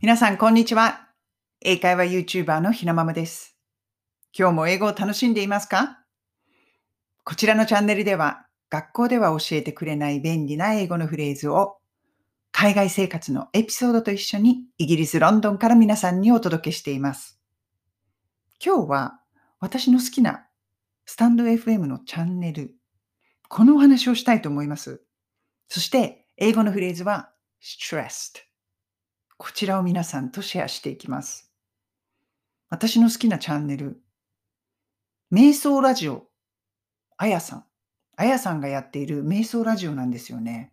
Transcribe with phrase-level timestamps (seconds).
[0.00, 1.08] 皆さん、こんにちは。
[1.60, 3.56] 英会話 YouTuber のひなままです。
[4.32, 5.98] 今日も英語を楽しんでいますか？
[7.24, 11.78] こちらのチャンネルでは、学校では教えてくれない便利な英語のフレーズを、
[12.52, 17.40] 海外生活のエピソードと一緒にイギリス・ロンドンから皆さんにお届けしています。
[18.64, 19.20] 今日は
[19.58, 20.46] 私の好きな
[21.06, 22.76] スタンド FM のチャンネル、
[23.48, 25.02] このお話をしたいと思います。
[25.66, 28.47] そして、英語のフレーズは stressed。
[29.38, 31.52] こちらを皆さんとシェアしていきます。
[32.68, 34.02] 私の好きなチャンネル、
[35.32, 36.26] 瞑想ラジオ、
[37.16, 37.64] あやさん。
[38.16, 40.72] あやさんがやっている瞑想ラジオなんですよね。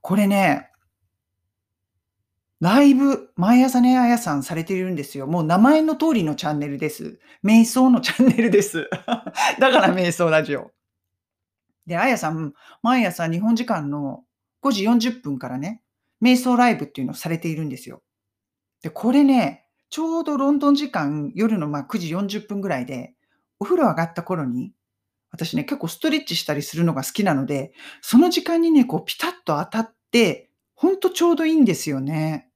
[0.00, 0.70] これね、
[2.60, 5.26] ライブ、毎朝ね、あやさんされているんですよ。
[5.26, 7.18] もう名前の通りのチャンネルです。
[7.44, 8.88] 瞑想のチャンネルです。
[9.58, 10.70] だから瞑想ラジオ。
[11.84, 14.22] で、あやさん、毎朝日本時間の
[14.62, 15.82] 5時40分からね、
[16.22, 18.02] 瞑想ライブっていうのをされているんですよ。
[18.82, 23.14] で、これね、ちょうどロンドン時間夜のまあ9時40分ぐらいで、
[23.58, 24.72] お風呂上がった頃に、
[25.32, 32.49] 私ね、結構ストレッチしたりするのが好きなので、その時間にね、こうピタッと当たって、ほんとちょうどいいんですよね。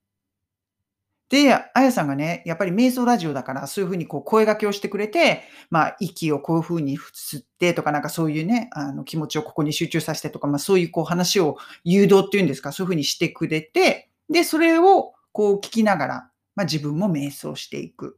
[1.34, 18.16] で、あやさんがね、やっぱり瞑想ラジオだから、そういうふうにこう声掛けをしてくれて、まあ、息をこういうふうに吸ってとか、なんかそういうね、あの気持ちをここに集中させてとか、まあそういうこう話を誘導っていうんですか、そういうふうにしてくれて、で、それをこう聞きながら、まあ自分も瞑想していく。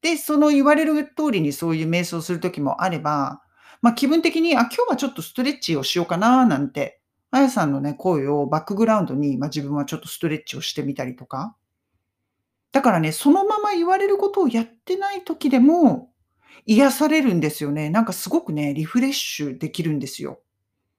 [0.00, 3.42] で、その言われる通りにそういう瞑想するときもあれば、
[3.82, 7.02] まあ気分的に、あ、今日はちょっとストレッチをしようかな、なんて、
[7.32, 11.54] あやさんのね、声をバックグラウンドに、まあ自分はちょっとストレッチをしてみたりとか。
[12.74, 16.10] だからね、そのまま言われることをやってないときでも、
[16.66, 17.88] 癒されるんですよね。
[17.88, 20.40] なんかすごくね、リフレッシュできるんですよ。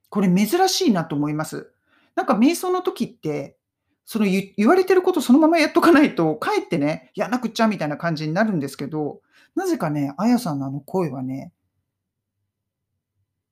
[0.09, 1.73] これ珍しいなと思います。
[2.15, 3.57] なんか瞑想の時って、
[4.05, 9.19] その言言われてることそのままやっとかないと、かえってね、やんなくっちゃみたいな感じになるんですけど、
[9.53, 11.51] なぜかね、あやさんのあの声はね、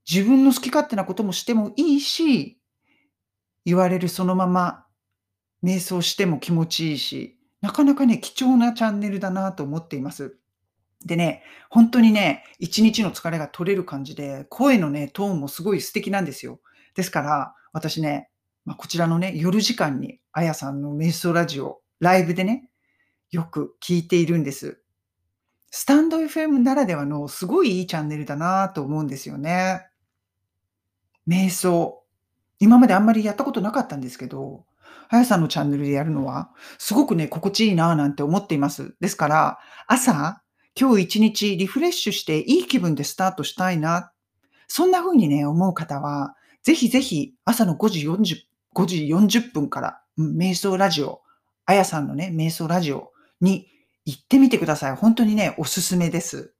[0.09, 2.57] 自分の好き勝手なこともしてもいいし、
[3.65, 4.85] 言われるそのまま
[5.61, 10.35] 瞑想しても気持ちいいし、なかなかね、貴重なチャンネルだなと思っています。
[11.05, 16.59] でね、本当にね、一日の疲れが取れる感じで、声のね、トーンもすごい素敵なんですよ。
[16.93, 18.29] ですから、私ね、
[18.65, 22.69] まあ、こちらのね、夜時間にあやさんの瞑想ラジオ、ライブでね、
[23.31, 24.81] よく聞いているんです。
[25.71, 29.87] スタンド FM ならではのすごいいいチャンネルだなと思うんですよね。
[31.25, 32.03] 瞑想。
[32.59, 34.65] 今まであんまりやったことなかったんですけど、
[35.09, 38.95] あやさんのチャンネルでやるのは、すごくね、心地いいなぁなんて思っています。
[38.99, 40.41] ですから、朝、
[40.79, 44.11] 今日一日リフレッシュしていい気分でスタートしたいな。
[44.67, 48.37] そんな風にね、思う方は、ぜひぜひ朝の5時40、
[48.75, 51.21] 5時40分から、うん瞑想ラジオ、
[51.65, 53.11] あやさんのね、瞑想ラジオ
[53.41, 53.67] に
[54.05, 54.95] 行ってみてください。
[54.95, 56.53] 本当にね、おすすめです。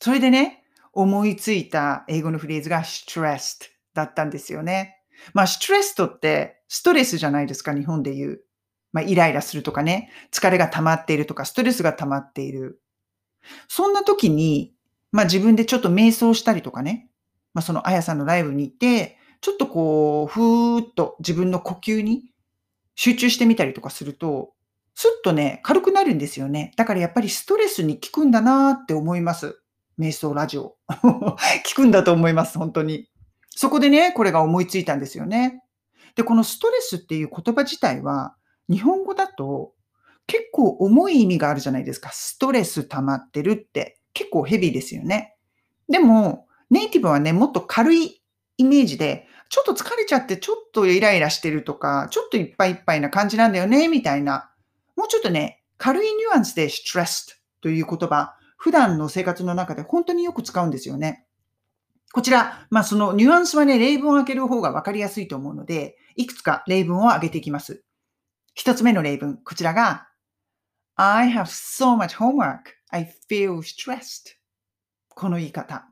[0.00, 5.00] それでね、思いついた英語のフレーズが stressed だったんですよね。
[5.32, 8.40] まあ、stressed ってストレスじゃないですか、日本で言う。
[8.92, 12.80] まあ、イライラするとかね、疲れが溜まっているとか、ストレスが溜まっている。
[13.68, 14.74] そんな時に、
[15.12, 17.08] まあ自分でちょっと瞑想したりとかね、
[17.52, 22.32] まあそのあやさんのライブに行って、ちょっとこう、ふーっと自分の呼吸に
[22.96, 24.52] 集中してみたりとかすると、
[24.94, 26.72] すっとね、軽くなるんですよね。
[26.76, 29.60] だからやっぱりストレスに効くんだなーって思います。
[29.98, 30.76] 瞑想ラジオ。
[31.02, 31.36] 効
[31.74, 33.08] くんだと思います、本当に。
[33.56, 35.62] そこでね、これが思いついたんですよね。
[36.16, 38.34] で、このストレスっていう言葉自体は、
[38.68, 39.72] 日本語だと
[40.26, 42.10] 結構重い意味があるじゃないですか。
[42.12, 45.36] ストレス溜まってるって結構ヘビーですよね。
[45.88, 48.22] でも、ネイティブはね、もっと軽い
[48.56, 54.50] イメージで、ちょっと疲れちゃって、ちょっとイライラしてるとか、ちょっといっぱいいっぱいな感じなんだよね、みたいな。
[54.96, 61.23] もうちょっとね、軽いニュアンスで stressed という言葉、普段の生活の中で本当によく使うんですよね。
[62.14, 67.82] こちら、まあそのニュアンスはね、例文を開ける方がわかりやすいと思うので、いくつか例文を挙げていきます。
[68.54, 70.06] 一つ目の例文、こちらが、
[70.94, 72.60] I have so much homework.
[72.90, 74.36] I feel stressed.
[75.08, 75.88] この言い方。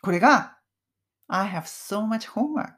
[0.00, 0.56] これが、
[1.26, 2.70] I have so much homework.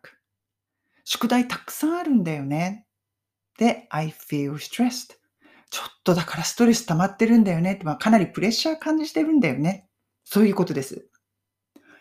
[1.04, 2.84] 宿題たくさんあるんだよね。
[3.58, 5.12] で、I feel stressed.
[5.70, 9.88] ちょっとだからストレス溜まってるんだよねって、まあ、かなりプレッシャー感じてるんだよね。
[10.24, 11.09] そういうことです。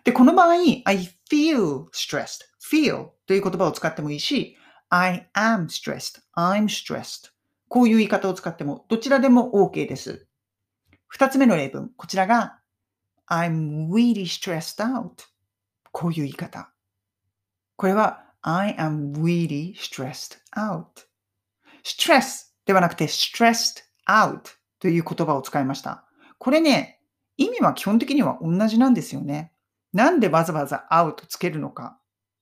[0.03, 0.53] で、この場合、
[0.85, 2.45] I feel stressed.
[2.61, 4.57] feel という言葉を使ってもいいし、
[4.89, 6.21] I am stressed.
[6.35, 7.31] I'm stressed.
[7.67, 10.27] こういう言い方を使っても、どちらでも OK です。
[11.07, 11.91] 二つ目の例文。
[11.95, 12.59] こちらが、
[13.29, 15.25] I'm really stressed out.
[15.91, 16.71] こういう言い方。
[17.75, 20.85] これは、I am really stressed out.
[21.83, 24.41] stress ではなくて stressed out
[24.79, 26.05] という言葉を使いました。
[26.37, 27.01] これね、
[27.37, 29.51] 意味は基本的には同じなんですよね。
[29.93, 31.99] なんでわざわざ out つけるのか。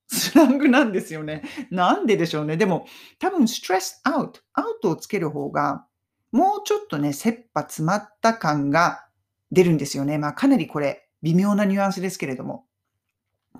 [0.10, 1.44] スラングなんですよね。
[1.70, 2.56] なんででしょうね。
[2.56, 2.88] でも、
[3.20, 5.86] 多分 stressed out、out をつける方が、
[6.32, 9.06] もうちょっとね、切羽詰まった感が
[9.52, 10.18] 出るんですよね。
[10.18, 12.66] まあ、かなりこれ、微妙なニュアンスですけれども。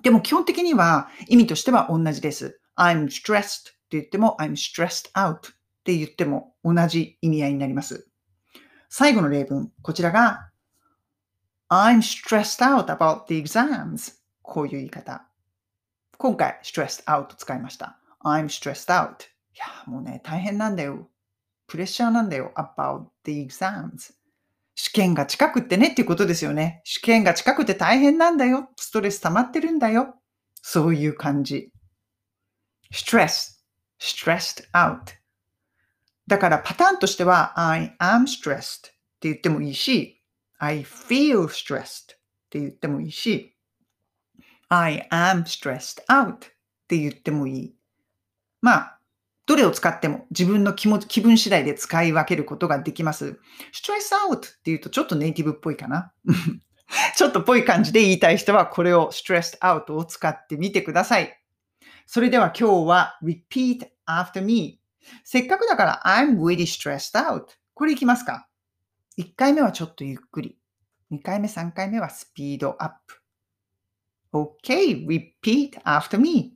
[0.02, 2.60] でも基本的には意味としては同じです。
[2.76, 5.38] I'm stressed って言っても I'm stressed out っ
[5.84, 8.08] て言っても同じ意味合いになります。
[8.88, 10.47] 最後の例文、こちらが
[11.70, 15.28] I'm stressed out about the exams こういう言い方。
[16.16, 17.98] 今回 stressed out 使いました。
[18.24, 19.24] I'm stressed out
[19.54, 21.08] いや、もうね、大変なんだよ。
[21.66, 22.52] プレッシャーなんだよ。
[22.56, 24.14] about the exams
[24.74, 26.80] 試験が近くってねっていうことですよね。
[26.84, 28.70] 試験が近くて大変なんだよ。
[28.76, 30.14] ストレス溜まってるんだよ。
[30.62, 31.72] そういう感じ。
[32.92, 33.58] stressed,
[34.00, 35.18] stressed out.
[36.26, 40.17] だからパターンとしては I am stressed って言ってもいいし
[40.58, 42.18] I feel stressed っ
[42.50, 43.54] て言ってもいいし
[44.68, 46.38] I am stressed out っ
[46.88, 47.74] て言ってもいい。
[48.60, 48.98] まあ、
[49.46, 53.38] どれを使っても自分の気も気分次第で使い分けることができます。
[53.72, 56.12] stress out って言うとちょっとネイティブっぽいかな。
[57.16, 61.38] ちょっとぽい感じで言いたい人はこれを stressed out を使ってみてください。
[62.06, 64.80] それでは今日は repeat after me。
[65.24, 67.44] せっかくだから I'm really stressed out。
[67.74, 68.48] これいきますか？
[69.17, 70.57] ?1 回目はちょっとゆっくり。
[71.11, 73.21] 2回目、3回目はスピードアップ。
[74.33, 76.53] Okay, repeat after me.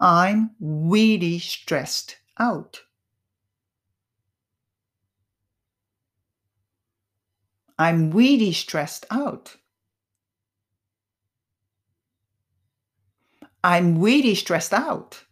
[0.00, 2.82] I'm really stressed out.
[7.76, 9.56] I'm really stressed out.
[13.62, 15.24] I'm really stressed out.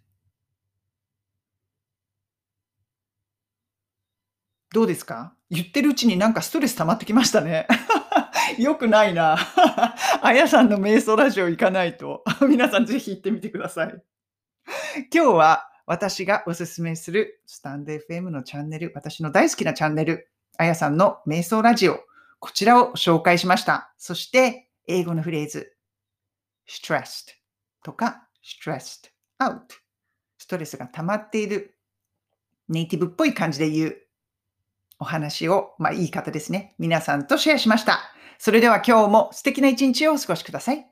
[4.73, 5.33] どうですか？
[5.49, 7.67] 言ってるうちになんかストレス溜まってきましたね。
[8.57, 9.37] よくないな。
[10.21, 12.23] あやさんの瞑想ラジオ行かないと。
[12.47, 14.03] 皆さんぜひ行ってみてください。
[15.13, 21.99] 今日は私がおすすめするスタンド FM のチャンネル、私の大好きなチャンネル、あやさんの瞑想ラジオ、
[22.39, 23.93] こちらを紹介しました。
[23.97, 25.75] そして、英語のフレーズ、
[26.69, 27.33] stressed
[27.83, 29.09] とか stressed
[29.39, 29.59] out。
[30.37, 31.75] ストレスが溜まっている、
[32.69, 33.97] ネイティブっぽい感じで言う
[35.01, 36.75] お話を、まあ言い方ですね。
[36.79, 37.99] 皆さんとシェアしました。
[38.37, 40.90] それでは今日も素敵な一日をお過ごしください。